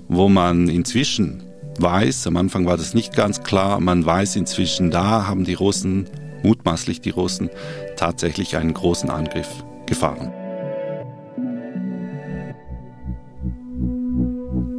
wo 0.09 0.29
man 0.29 0.69
inzwischen 0.69 1.43
weiß, 1.79 2.27
am 2.27 2.37
Anfang 2.37 2.67
war 2.67 2.77
das 2.77 2.95
nicht 2.95 3.15
ganz 3.15 3.43
klar, 3.43 3.81
man 3.81 4.05
weiß 4.05 4.37
inzwischen, 4.37 4.91
da 4.91 5.27
haben 5.27 5.45
die 5.45 5.55
Russen, 5.55 6.07
mutmaßlich 6.43 7.01
die 7.01 7.11
Russen, 7.11 7.51
tatsächlich 7.97 8.57
einen 8.57 8.73
großen 8.73 9.11
Angriff 9.11 9.49
gefahren. 9.87 10.33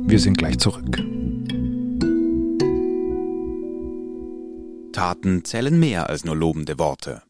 Wir 0.08 0.20
sind 0.20 0.38
gleich 0.38 0.58
zurück. 0.58 1.03
Taten 4.94 5.44
zählen 5.44 5.79
mehr 5.79 6.10
als 6.10 6.25
nur 6.25 6.36
lobende 6.36 6.79
Worte. 6.79 7.22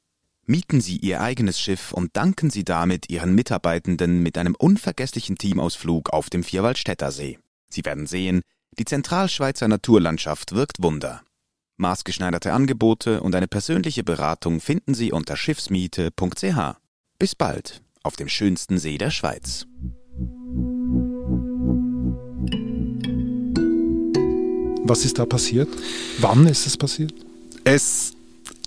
Mieten 0.50 0.80
Sie 0.80 0.96
Ihr 0.96 1.20
eigenes 1.20 1.60
Schiff 1.60 1.92
und 1.92 2.16
danken 2.16 2.50
Sie 2.50 2.63
damit 2.63 3.10
Ihren 3.10 3.36
Mitarbeitenden 3.36 4.24
mit 4.24 4.38
einem 4.38 4.56
unvergesslichen 4.56 5.38
Teamausflug 5.38 6.12
auf 6.12 6.30
dem 6.30 6.42
Vierwaldstätter 6.42 7.12
See. 7.12 7.38
Sie 7.68 7.84
werden 7.84 8.08
sehen, 8.08 8.44
die 8.80 8.86
Zentralschweizer 8.86 9.68
Naturlandschaft 9.68 10.54
wirkt 10.54 10.82
Wunder. 10.82 11.22
Maßgeschneiderte 11.75 12.54
Angebote 12.54 13.22
und 13.22 13.36
eine 13.36 13.50
persönliche 13.50 14.06
Beratung 14.06 14.62
finden 14.62 14.94
Sie 14.94 15.12
unter 15.12 15.36
schiffsmiete.ch. 15.36 16.77
Bis 17.20 17.36
bald 17.36 17.82
auf 18.04 18.16
dem 18.16 18.30
schönsten 18.30 18.77
See 18.77 18.98
der 18.98 19.12
Schweiz. 19.12 19.66
Was 24.86 25.04
ist 25.04 25.20
da 25.20 25.25
passiert? 25.25 25.68
Wann 26.20 26.48
ist 26.48 26.66
es 26.66 26.77
passiert? 26.77 27.13
Es 27.66 28.13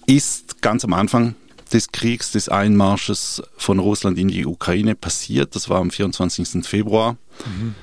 ist 0.04 0.60
ganz 0.60 0.84
am 0.84 0.92
Anfang 0.92 1.36
des 1.72 1.92
Kriegs, 1.92 2.32
des 2.32 2.48
Einmarsches 2.48 3.42
von 3.56 3.78
Russland 3.78 4.18
in 4.18 4.28
die 4.28 4.46
Ukraine 4.46 4.94
passiert. 4.94 5.54
Das 5.54 5.68
war 5.68 5.80
am 5.80 5.90
24. 5.90 6.66
Februar. 6.66 7.16
Mhm. 7.46 7.74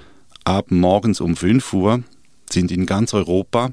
Ab 0.44 0.72
morgens 0.72 1.22
um 1.22 1.36
5 1.36 1.74
Uhr 1.74 2.04
sind 2.50 2.72
in 2.72 2.86
ganz 2.86 3.14
Europa 3.14 3.72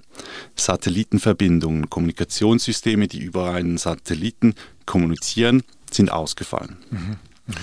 Satellitenverbindungen, 0.57 1.91
Kommunikationssysteme, 1.91 3.09
die 3.09 3.21
über 3.21 3.53
einen 3.53 3.79
Satelliten 3.79 4.55
kommunizieren, 4.87 5.63
sind 5.91 6.11
ausgefallen. 6.11 6.77
Mhm. 6.91 6.99
Mhm. 7.47 7.55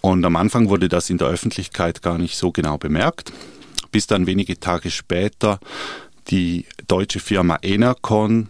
Und 0.00 0.24
am 0.24 0.36
Anfang 0.36 0.68
wurde 0.68 0.88
das 0.88 1.10
in 1.10 1.18
der 1.18 1.28
Öffentlichkeit 1.28 2.00
gar 2.00 2.16
nicht 2.18 2.36
so 2.36 2.52
genau 2.52 2.78
bemerkt, 2.78 3.32
bis 3.90 4.06
dann 4.06 4.26
wenige 4.26 4.60
Tage 4.60 4.90
später 4.90 5.58
die 6.28 6.64
deutsche 6.86 7.20
Firma 7.20 7.58
Enercon 7.62 8.48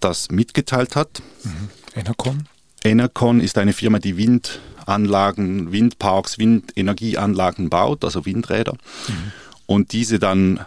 das 0.00 0.30
mitgeteilt 0.30 0.96
hat. 0.96 1.22
Mhm. 1.44 1.68
Enercon? 1.94 2.48
Enercon 2.84 3.40
ist 3.40 3.58
eine 3.58 3.72
Firma, 3.72 3.98
die 3.98 4.16
Windanlagen, 4.16 5.72
Windparks, 5.72 6.38
Windenergieanlagen 6.38 7.70
baut, 7.70 8.04
also 8.04 8.26
Windräder, 8.26 8.72
mhm. 8.72 9.32
und 9.66 9.92
diese 9.92 10.18
dann 10.18 10.64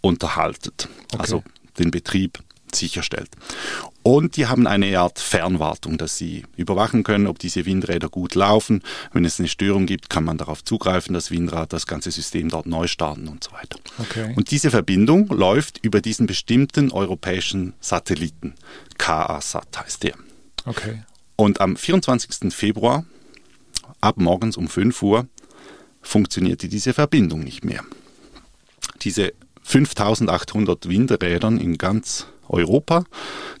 unterhaltet, 0.00 0.88
okay. 1.12 1.20
also 1.20 1.42
den 1.78 1.90
Betrieb 1.90 2.38
sicherstellt. 2.74 3.30
Und 4.02 4.36
die 4.36 4.46
haben 4.46 4.66
eine 4.66 4.98
Art 4.98 5.18
Fernwartung, 5.18 5.98
dass 5.98 6.16
sie 6.16 6.44
überwachen 6.56 7.04
können, 7.04 7.26
ob 7.26 7.38
diese 7.38 7.66
Windräder 7.66 8.08
gut 8.08 8.34
laufen. 8.34 8.82
Wenn 9.12 9.24
es 9.24 9.38
eine 9.38 9.48
Störung 9.48 9.86
gibt, 9.86 10.10
kann 10.10 10.24
man 10.24 10.38
darauf 10.38 10.64
zugreifen, 10.64 11.14
das 11.14 11.30
Windrad, 11.30 11.72
das 11.72 11.86
ganze 11.86 12.10
System 12.10 12.48
dort 12.48 12.66
neu 12.66 12.88
starten 12.88 13.28
und 13.28 13.44
so 13.44 13.52
weiter. 13.52 13.78
Okay. 13.98 14.32
Und 14.34 14.50
diese 14.50 14.70
Verbindung 14.70 15.28
läuft 15.28 15.78
über 15.84 16.00
diesen 16.00 16.26
bestimmten 16.26 16.90
europäischen 16.90 17.74
Satelliten. 17.80 18.54
KA-SAT 18.98 19.78
heißt 19.78 20.02
der. 20.02 20.14
Okay. 20.64 21.02
Und 21.42 21.60
am 21.60 21.76
24. 21.76 22.54
Februar, 22.54 23.04
ab 24.00 24.16
morgens 24.16 24.56
um 24.56 24.68
5 24.68 25.02
Uhr, 25.02 25.26
funktionierte 26.00 26.68
diese 26.68 26.92
Verbindung 26.92 27.40
nicht 27.40 27.64
mehr. 27.64 27.82
Diese 29.00 29.32
5800 29.64 30.88
Windrädern 30.88 31.58
in 31.58 31.78
ganz 31.78 32.28
Europa, 32.46 33.06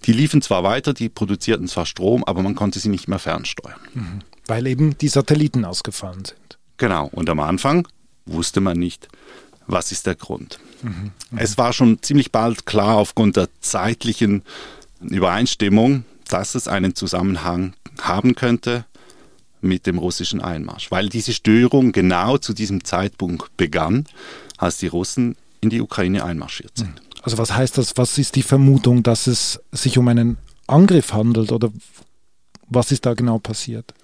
die 0.04 0.12
liefen 0.12 0.42
zwar 0.42 0.62
weiter, 0.62 0.94
die 0.94 1.08
produzierten 1.08 1.66
zwar 1.66 1.84
Strom, 1.84 2.22
aber 2.22 2.40
man 2.42 2.54
konnte 2.54 2.78
sie 2.78 2.88
nicht 2.88 3.08
mehr 3.08 3.18
fernsteuern. 3.18 3.80
Mhm. 3.94 4.18
Weil 4.46 4.68
eben 4.68 4.96
die 4.98 5.08
Satelliten 5.08 5.64
ausgefallen 5.64 6.24
sind. 6.24 6.58
Genau, 6.76 7.08
und 7.10 7.28
am 7.28 7.40
Anfang 7.40 7.88
wusste 8.26 8.60
man 8.60 8.78
nicht, 8.78 9.08
was 9.66 9.90
ist 9.90 10.06
der 10.06 10.14
Grund. 10.14 10.60
Mhm. 10.82 11.10
Mhm. 11.32 11.38
Es 11.38 11.58
war 11.58 11.72
schon 11.72 12.00
ziemlich 12.00 12.30
bald 12.30 12.64
klar 12.64 12.94
aufgrund 12.94 13.34
der 13.34 13.48
zeitlichen 13.60 14.44
Übereinstimmung, 15.00 16.04
dass 16.32 16.54
es 16.54 16.68
einen 16.68 16.94
Zusammenhang 16.94 17.74
haben 18.00 18.34
könnte 18.34 18.84
mit 19.60 19.86
dem 19.86 19.98
russischen 19.98 20.40
Einmarsch, 20.40 20.90
weil 20.90 21.08
diese 21.08 21.32
Störung 21.32 21.92
genau 21.92 22.38
zu 22.38 22.52
diesem 22.52 22.84
Zeitpunkt 22.84 23.56
begann, 23.56 24.06
als 24.56 24.78
die 24.78 24.88
Russen 24.88 25.36
in 25.60 25.70
die 25.70 25.80
Ukraine 25.80 26.24
einmarschiert 26.24 26.76
sind. 26.76 27.00
Also 27.22 27.38
was 27.38 27.54
heißt 27.54 27.78
das? 27.78 27.96
Was 27.96 28.18
ist 28.18 28.34
die 28.34 28.42
Vermutung, 28.42 29.02
dass 29.02 29.26
es 29.28 29.60
sich 29.70 29.98
um 29.98 30.08
einen 30.08 30.38
Angriff 30.66 31.12
handelt 31.12 31.52
oder 31.52 31.70
was 32.68 32.90
ist 32.90 33.06
da 33.06 33.14
genau 33.14 33.38
passiert? 33.38 33.94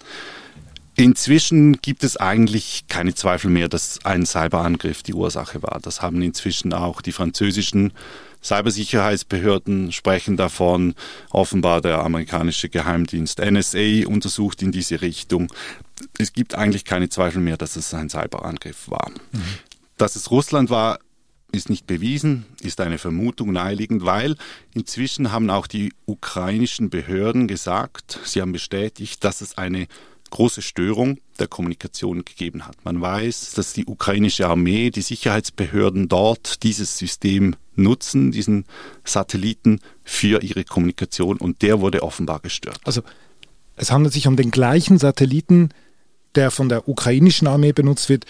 Inzwischen 0.94 1.80
gibt 1.80 2.04
es 2.04 2.16
eigentlich 2.16 2.86
keine 2.88 3.14
Zweifel 3.14 3.50
mehr, 3.50 3.68
dass 3.68 4.04
ein 4.04 4.26
Cyberangriff 4.26 5.02
die 5.02 5.14
Ursache 5.14 5.62
war. 5.62 5.78
Das 5.80 6.02
haben 6.02 6.20
inzwischen 6.22 6.72
auch 6.72 7.00
die 7.00 7.12
französischen 7.12 7.92
Cybersicherheitsbehörden 8.42 9.92
sprechen 9.92 10.36
davon. 10.36 10.94
Offenbar 11.30 11.80
der 11.80 12.04
amerikanische 12.04 12.68
Geheimdienst 12.68 13.40
NSA 13.40 14.06
untersucht 14.06 14.62
in 14.62 14.72
diese 14.72 15.00
Richtung. 15.00 15.52
Es 16.18 16.32
gibt 16.32 16.54
eigentlich 16.54 16.84
keine 16.84 17.08
Zweifel 17.08 17.40
mehr, 17.40 17.56
dass 17.56 17.76
es 17.76 17.92
ein 17.94 18.08
Cyberangriff 18.08 18.88
war. 18.88 19.10
Mhm. 19.32 19.42
Dass 19.96 20.16
es 20.16 20.30
Russland 20.30 20.70
war, 20.70 20.98
ist 21.50 21.70
nicht 21.70 21.86
bewiesen, 21.86 22.44
ist 22.60 22.80
eine 22.80 22.98
Vermutung 22.98 23.52
naheliegend, 23.52 24.04
weil 24.04 24.36
inzwischen 24.74 25.32
haben 25.32 25.48
auch 25.48 25.66
die 25.66 25.92
ukrainischen 26.04 26.90
Behörden 26.90 27.48
gesagt, 27.48 28.20
sie 28.24 28.42
haben 28.42 28.52
bestätigt, 28.52 29.24
dass 29.24 29.40
es 29.40 29.56
eine 29.56 29.86
große 30.30 30.62
Störung 30.62 31.18
der 31.38 31.46
Kommunikation 31.46 32.24
gegeben 32.24 32.66
hat. 32.66 32.84
Man 32.84 33.00
weiß, 33.00 33.52
dass 33.54 33.72
die 33.72 33.86
ukrainische 33.86 34.48
Armee, 34.48 34.90
die 34.90 35.02
Sicherheitsbehörden 35.02 36.08
dort 36.08 36.62
dieses 36.62 36.98
System 36.98 37.56
nutzen, 37.74 38.32
diesen 38.32 38.64
Satelliten 39.04 39.80
für 40.04 40.42
ihre 40.42 40.64
Kommunikation 40.64 41.38
und 41.38 41.62
der 41.62 41.80
wurde 41.80 42.02
offenbar 42.02 42.40
gestört. 42.40 42.80
Also 42.84 43.02
es 43.76 43.92
handelt 43.92 44.12
sich 44.12 44.26
um 44.26 44.36
den 44.36 44.50
gleichen 44.50 44.98
Satelliten, 44.98 45.70
der 46.34 46.50
von 46.50 46.68
der 46.68 46.88
ukrainischen 46.88 47.46
Armee 47.46 47.72
benutzt 47.72 48.08
wird, 48.08 48.26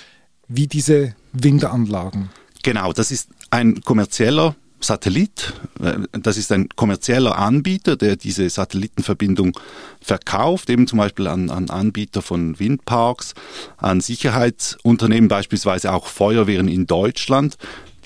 wie 0.46 0.66
diese 0.66 1.14
Windanlagen. 1.32 2.30
Genau, 2.62 2.92
das 2.92 3.10
ist 3.10 3.30
ein 3.50 3.80
kommerzieller 3.82 4.54
Satellit. 4.80 5.54
Äh, 5.82 5.98
das 6.12 6.36
ist 6.36 6.52
ein 6.52 6.68
kommerzieller 6.76 7.38
Anbieter, 7.38 7.96
der 7.96 8.16
diese 8.16 8.48
Satellitenverbindung 8.48 9.58
verkauft, 10.00 10.70
eben 10.70 10.86
zum 10.86 10.98
Beispiel 10.98 11.26
an, 11.26 11.50
an, 11.50 11.70
Anbieter 11.70 12.22
von 12.22 12.58
Windparks, 12.58 13.34
an 13.76 14.00
Sicherheitsunternehmen, 14.00 15.28
beispielsweise 15.28 15.92
auch 15.92 16.06
Feuerwehren 16.06 16.68
in 16.68 16.86
Deutschland. 16.86 17.56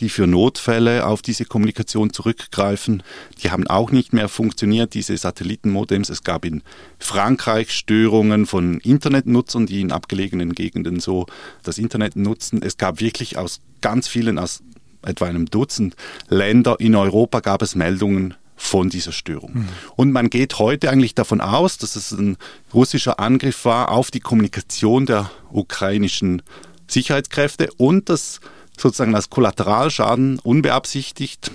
die 0.00 0.08
für 0.08 0.26
Notfälle 0.26 1.06
auf 1.06 1.22
diese 1.22 1.44
Kommunikation 1.44 2.12
zurückgreifen. 2.12 3.04
Die 3.40 3.52
haben 3.52 3.68
auch 3.68 3.92
nicht 3.92 4.12
mehr 4.12 4.28
funktioniert, 4.28 4.94
diese 4.94 5.16
Satellitenmodems. 5.16 6.10
Es 6.10 6.24
gab 6.24 6.44
in 6.44 6.62
Frankreich 6.98 7.70
Störungen 7.70 8.46
von 8.46 8.78
Internetnutzern, 8.80 9.66
die 9.66 9.80
in 9.80 9.92
abgelegenen 9.92 10.54
Gegenden 10.54 10.98
so 10.98 11.26
das 11.62 11.78
Internet 11.78 12.16
nutzen. 12.16 12.62
Es 12.62 12.78
gab 12.78 13.00
wirklich 13.00 13.38
aus 13.38 13.60
ganz 13.80 14.08
vielen, 14.08 14.40
aus 14.40 14.62
etwa 15.02 15.26
einem 15.26 15.46
Dutzend 15.46 15.96
Länder 16.28 16.76
in 16.78 16.94
Europa 16.94 17.40
gab 17.40 17.62
es 17.62 17.74
Meldungen 17.74 18.34
von 18.56 18.90
dieser 18.90 19.12
Störung. 19.12 19.52
Mhm. 19.54 19.68
Und 19.96 20.12
man 20.12 20.30
geht 20.30 20.58
heute 20.58 20.90
eigentlich 20.90 21.14
davon 21.14 21.40
aus, 21.40 21.78
dass 21.78 21.96
es 21.96 22.12
ein 22.12 22.36
russischer 22.72 23.18
Angriff 23.18 23.64
war 23.64 23.90
auf 23.90 24.10
die 24.10 24.20
Kommunikation 24.20 25.04
der 25.06 25.30
ukrainischen 25.50 26.42
Sicherheitskräfte 26.86 27.70
und 27.76 28.08
dass 28.08 28.40
sozusagen 28.78 29.14
als 29.14 29.30
Kollateralschaden 29.30 30.38
unbeabsichtigt 30.38 31.50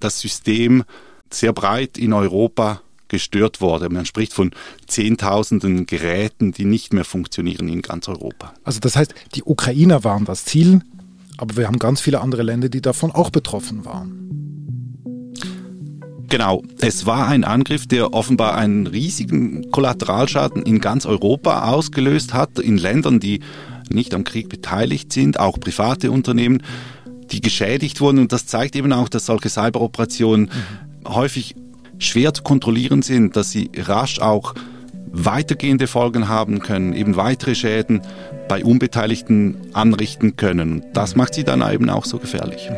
das 0.00 0.20
System 0.20 0.84
sehr 1.30 1.52
breit 1.52 1.96
in 1.96 2.12
Europa 2.12 2.82
gestört 3.08 3.60
wurde. 3.60 3.88
Man 3.88 4.06
spricht 4.06 4.32
von 4.32 4.52
Zehntausenden 4.86 5.86
Geräten, 5.86 6.52
die 6.52 6.64
nicht 6.64 6.92
mehr 6.92 7.04
funktionieren 7.04 7.68
in 7.68 7.82
ganz 7.82 8.08
Europa. 8.08 8.54
Also 8.64 8.80
das 8.80 8.96
heißt, 8.96 9.14
die 9.34 9.42
Ukrainer 9.42 10.04
waren 10.04 10.24
das 10.24 10.44
Ziel, 10.44 10.80
aber 11.40 11.56
wir 11.56 11.66
haben 11.66 11.78
ganz 11.78 12.00
viele 12.00 12.20
andere 12.20 12.42
Länder, 12.42 12.68
die 12.68 12.82
davon 12.82 13.10
auch 13.10 13.30
betroffen 13.30 13.84
waren. 13.86 14.20
Genau, 16.28 16.62
es 16.80 17.06
war 17.06 17.26
ein 17.26 17.44
Angriff, 17.44 17.88
der 17.88 18.12
offenbar 18.12 18.54
einen 18.54 18.86
riesigen 18.86 19.70
Kollateralschaden 19.70 20.62
in 20.62 20.80
ganz 20.80 21.06
Europa 21.06 21.70
ausgelöst 21.70 22.34
hat, 22.34 22.58
in 22.58 22.78
Ländern, 22.78 23.18
die 23.18 23.40
nicht 23.88 24.14
am 24.14 24.22
Krieg 24.22 24.48
beteiligt 24.48 25.12
sind, 25.12 25.40
auch 25.40 25.58
private 25.58 26.12
Unternehmen, 26.12 26.62
die 27.32 27.40
geschädigt 27.40 28.00
wurden. 28.00 28.18
Und 28.18 28.32
das 28.32 28.46
zeigt 28.46 28.76
eben 28.76 28.92
auch, 28.92 29.08
dass 29.08 29.26
solche 29.26 29.48
Cyberoperationen 29.48 30.50
mhm. 31.04 31.08
häufig 31.14 31.56
schwer 31.98 32.32
zu 32.32 32.42
kontrollieren 32.42 33.02
sind, 33.02 33.34
dass 33.34 33.50
sie 33.50 33.70
rasch 33.76 34.20
auch 34.20 34.54
weitergehende 35.12 35.86
Folgen 35.86 36.28
haben 36.28 36.60
können, 36.60 36.92
eben 36.92 37.16
weitere 37.16 37.54
Schäden 37.54 38.02
bei 38.48 38.64
Unbeteiligten 38.64 39.56
anrichten 39.72 40.36
können. 40.36 40.84
Das 40.92 41.16
macht 41.16 41.34
sie 41.34 41.44
dann 41.44 41.62
eben 41.72 41.90
auch 41.90 42.04
so 42.04 42.18
gefährlich. 42.18 42.70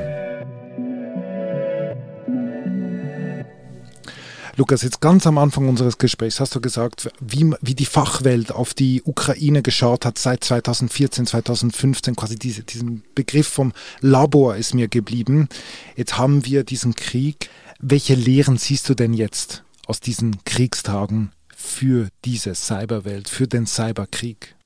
Lukas, 4.56 4.82
jetzt 4.82 5.00
ganz 5.00 5.26
am 5.26 5.38
Anfang 5.38 5.66
unseres 5.66 5.96
Gesprächs 5.96 6.38
hast 6.38 6.54
du 6.54 6.60
gesagt, 6.60 7.10
wie, 7.20 7.54
wie 7.62 7.74
die 7.74 7.86
Fachwelt 7.86 8.52
auf 8.52 8.74
die 8.74 9.02
Ukraine 9.02 9.62
geschaut 9.62 10.04
hat 10.04 10.18
seit 10.18 10.44
2014, 10.44 11.26
2015, 11.26 12.16
quasi 12.16 12.36
diese, 12.36 12.62
diesen 12.62 13.02
Begriff 13.14 13.48
vom 13.48 13.72
Labor 14.00 14.56
ist 14.56 14.74
mir 14.74 14.88
geblieben. 14.88 15.48
Jetzt 15.96 16.18
haben 16.18 16.44
wir 16.44 16.64
diesen 16.64 16.94
Krieg. 16.94 17.48
Welche 17.80 18.14
Lehren 18.14 18.58
siehst 18.58 18.88
du 18.90 18.94
denn 18.94 19.14
jetzt 19.14 19.64
aus 19.86 20.00
diesen 20.00 20.44
Kriegstagen 20.44 21.32
für 21.62 22.08
diese 22.24 22.54
Cyberwelt, 22.54 23.28
für 23.28 23.46
den 23.46 23.66
Cyberkrieg? 23.66 24.56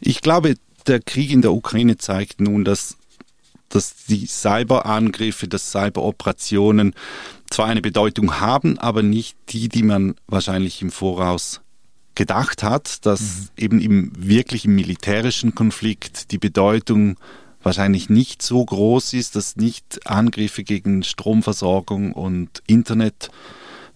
Ich 0.00 0.20
glaube, 0.20 0.54
der 0.86 1.00
Krieg 1.00 1.30
in 1.30 1.42
der 1.42 1.52
Ukraine 1.52 1.96
zeigt 1.96 2.40
nun, 2.40 2.64
dass 2.64 2.96
dass 3.70 4.06
die 4.06 4.26
Cyberangriffe, 4.26 5.46
dass 5.46 5.72
Cyberoperationen 5.72 6.94
zwar 7.50 7.66
eine 7.66 7.82
Bedeutung 7.82 8.40
haben, 8.40 8.78
aber 8.78 9.02
nicht 9.02 9.36
die, 9.50 9.68
die 9.68 9.82
man 9.82 10.14
wahrscheinlich 10.26 10.80
im 10.80 10.90
Voraus 10.90 11.60
gedacht 12.14 12.62
hat, 12.62 13.04
dass 13.06 13.20
mhm. 13.20 13.48
eben 13.56 13.80
im 13.80 14.12
wirklichen 14.16 14.74
militärischen 14.74 15.54
Konflikt 15.54 16.32
die 16.32 16.38
Bedeutung 16.38 17.16
wahrscheinlich 17.62 18.08
nicht 18.08 18.42
so 18.42 18.64
groß 18.64 19.12
ist, 19.12 19.36
dass 19.36 19.56
nicht 19.56 20.06
Angriffe 20.06 20.64
gegen 20.64 21.02
Stromversorgung 21.02 22.12
und 22.12 22.62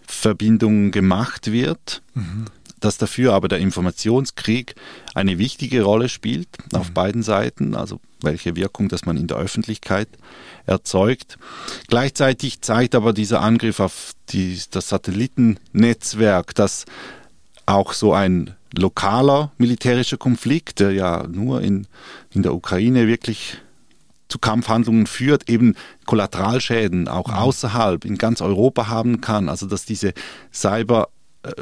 Internetverbindungen 0.02 0.90
gemacht 0.90 1.52
wird. 1.52 2.02
Mhm 2.14 2.46
dass 2.80 2.98
dafür 2.98 3.32
aber 3.32 3.46
der 3.46 3.60
Informationskrieg 3.60 4.74
eine 5.14 5.38
wichtige 5.38 5.82
Rolle 5.82 6.08
spielt 6.08 6.48
auf 6.72 6.88
mhm. 6.88 6.94
beiden 6.94 7.22
Seiten, 7.22 7.76
also 7.76 8.00
welche 8.22 8.56
Wirkung 8.56 8.88
das 8.88 9.06
man 9.06 9.16
in 9.16 9.28
der 9.28 9.36
Öffentlichkeit 9.36 10.08
erzeugt. 10.66 11.38
Gleichzeitig 11.86 12.60
zeigt 12.60 12.96
aber 12.96 13.12
dieser 13.12 13.40
Angriff 13.40 13.78
auf 13.78 14.14
die, 14.30 14.60
das 14.72 14.88
Satellitennetzwerk, 14.88 16.56
dass 16.56 16.86
auch 17.66 17.92
so 17.92 18.14
ein 18.14 18.56
lokaler 18.76 19.52
militärischer 19.58 20.16
Konflikt, 20.16 20.80
der 20.80 20.90
ja 20.90 21.24
nur 21.28 21.60
in, 21.62 21.86
in 22.32 22.42
der 22.42 22.52
Ukraine 22.52 23.06
wirklich 23.06 23.58
zu 24.32 24.38
Kampfhandlungen 24.38 25.06
führt, 25.06 25.48
eben 25.48 25.74
Kollateralschäden 26.06 27.06
auch 27.06 27.28
mhm. 27.28 27.34
außerhalb 27.34 28.04
in 28.04 28.16
ganz 28.18 28.40
Europa 28.40 28.88
haben 28.88 29.20
kann. 29.20 29.48
Also 29.48 29.66
dass 29.66 29.84
diese 29.84 30.14
Cyber 30.52 31.08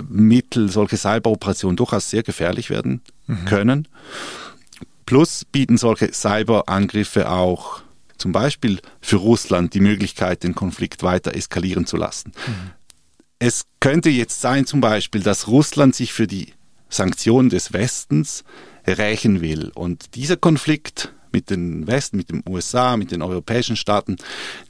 Mittel, 0.08 0.68
solche 0.68 0.96
Cyberoperationen 0.96 1.76
durchaus 1.76 2.10
sehr 2.10 2.22
gefährlich 2.22 2.70
werden 2.70 3.02
mhm. 3.26 3.44
können. 3.46 3.88
Plus 5.06 5.44
bieten 5.44 5.76
solche 5.76 6.12
Cyberangriffe 6.12 7.30
auch 7.30 7.82
zum 8.18 8.32
Beispiel 8.32 8.80
für 9.00 9.16
Russland 9.16 9.72
die 9.72 9.80
Möglichkeit, 9.80 10.42
den 10.42 10.54
Konflikt 10.54 11.02
weiter 11.02 11.34
eskalieren 11.34 11.86
zu 11.86 11.96
lassen. 11.96 12.32
Mhm. 12.46 12.70
Es 13.38 13.64
könnte 13.80 14.10
jetzt 14.10 14.42
sein 14.42 14.66
zum 14.66 14.82
Beispiel, 14.82 15.22
dass 15.22 15.48
Russland 15.48 15.94
sich 15.94 16.12
für 16.12 16.26
die 16.26 16.52
Sanktionen 16.90 17.48
des 17.48 17.72
Westens 17.72 18.44
rächen 18.86 19.40
will 19.40 19.70
und 19.74 20.14
dieser 20.14 20.36
Konflikt 20.36 21.14
mit 21.32 21.50
den 21.50 21.86
Westen, 21.86 22.16
mit 22.16 22.30
den 22.30 22.42
USA, 22.48 22.96
mit 22.96 23.10
den 23.10 23.22
europäischen 23.22 23.76
Staaten, 23.76 24.16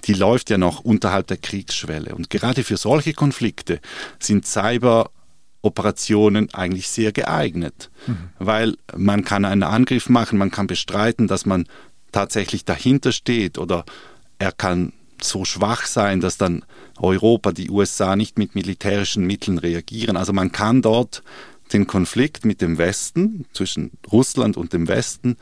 die 0.04 0.14
läuft 0.14 0.50
ja 0.50 0.58
noch 0.58 0.80
unterhalb 0.80 1.26
der 1.26 1.36
Kriegsschwelle. 1.36 2.14
Und 2.14 2.30
gerade 2.30 2.64
für 2.64 2.76
solche 2.76 3.12
Konflikte 3.12 3.80
sind 4.18 4.46
Cyberoperationen 4.46 6.52
eigentlich 6.54 6.88
sehr 6.88 7.12
geeignet, 7.12 7.90
mhm. 8.06 8.16
weil 8.38 8.76
man 8.96 9.24
kann 9.24 9.44
einen 9.44 9.62
Angriff 9.62 10.08
machen, 10.08 10.38
man 10.38 10.50
kann 10.50 10.66
bestreiten, 10.66 11.28
dass 11.28 11.46
man 11.46 11.66
tatsächlich 12.12 12.64
dahinter 12.64 13.12
steht 13.12 13.58
oder 13.58 13.84
er 14.38 14.52
kann 14.52 14.92
so 15.22 15.44
schwach 15.44 15.86
sein, 15.86 16.20
dass 16.20 16.38
dann 16.38 16.64
Europa, 16.98 17.52
die 17.52 17.70
USA 17.70 18.16
nicht 18.16 18.38
mit 18.38 18.54
militärischen 18.54 19.26
Mitteln 19.26 19.58
reagieren. 19.58 20.16
Also 20.16 20.32
man 20.32 20.52
kann 20.52 20.82
dort 20.82 21.22
den 21.72 21.86
Konflikt 21.86 22.44
mit 22.44 22.60
dem 22.60 22.78
Westen, 22.78 23.46
zwischen 23.52 23.92
Russland 24.10 24.56
und 24.56 24.72
dem 24.72 24.88
Westen, 24.88 25.36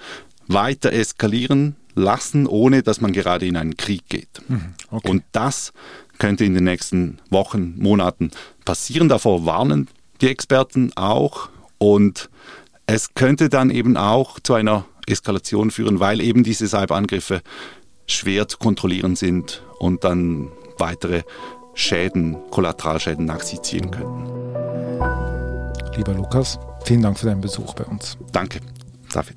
weiter 0.49 0.93
eskalieren 0.93 1.77
lassen, 1.95 2.47
ohne 2.47 2.83
dass 2.83 3.01
man 3.01 3.13
gerade 3.13 3.47
in 3.47 3.57
einen 3.57 3.77
Krieg 3.77 4.09
geht. 4.09 4.41
Mhm, 4.49 4.75
okay. 4.91 5.11
Und 5.11 5.25
das 5.33 5.73
könnte 6.19 6.45
in 6.45 6.55
den 6.55 6.65
nächsten 6.65 7.19
Wochen, 7.31 7.75
Monaten 7.79 8.31
passieren. 8.65 9.09
Davor 9.09 9.47
warnen 9.47 9.89
die 10.21 10.29
Experten 10.29 10.93
auch. 10.97 11.49
Und 11.79 12.29
es 12.87 13.15
könnte 13.15 13.49
dann 13.49 13.71
eben 13.71 13.97
auch 13.97 14.41
zu 14.41 14.55
einer 14.55 14.85
Eskalation 15.07 15.71
führen, 15.71 16.01
weil 16.01 16.21
eben 16.21 16.43
diese 16.45 16.67
Cyberangriffe 16.69 17.43
schwer 18.07 18.49
zu 18.49 18.59
kontrollieren 18.59 19.17
sind 19.17 19.63
und 19.79 20.05
dann 20.05 20.51
weitere 20.79 21.23
Schäden, 21.75 22.37
Kollateralschäden 22.51 23.25
nach 23.25 23.41
sich 23.41 23.63
ziehen 23.63 23.91
könnten. 23.91 24.27
Lieber 25.97 26.15
Lukas, 26.15 26.59
vielen 26.85 27.03
Dank 27.03 27.19
für 27.19 27.27
deinen 27.27 27.41
Besuch 27.41 27.75
bei 27.75 27.85
uns. 27.85 28.17
Danke, 28.33 28.61
David. 29.13 29.37